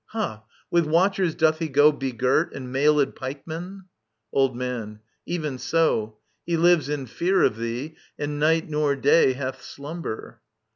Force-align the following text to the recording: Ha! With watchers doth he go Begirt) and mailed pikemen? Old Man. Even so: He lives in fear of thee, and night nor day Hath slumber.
Ha! 0.07 0.43
With 0.71 0.87
watchers 0.87 1.35
doth 1.35 1.59
he 1.59 1.69
go 1.69 1.91
Begirt) 1.91 2.55
and 2.55 2.71
mailed 2.71 3.15
pikemen? 3.15 3.85
Old 4.33 4.55
Man. 4.55 4.99
Even 5.27 5.59
so: 5.59 6.17
He 6.43 6.57
lives 6.57 6.89
in 6.89 7.05
fear 7.05 7.43
of 7.43 7.55
thee, 7.55 7.95
and 8.17 8.39
night 8.39 8.67
nor 8.67 8.95
day 8.95 9.33
Hath 9.33 9.61
slumber. 9.61 10.41